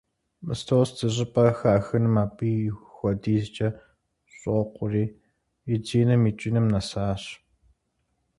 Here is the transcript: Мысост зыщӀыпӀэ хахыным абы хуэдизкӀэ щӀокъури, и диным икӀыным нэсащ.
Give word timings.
Мысост 0.45 0.95
зыщӀыпӀэ 0.99 1.45
хахыным 1.57 2.15
абы 2.23 2.49
хуэдизкӀэ 2.91 3.69
щӀокъури, 4.35 5.05
и 5.73 5.75
диным 5.85 6.21
икӀыным 6.29 6.65
нэсащ. 6.73 7.23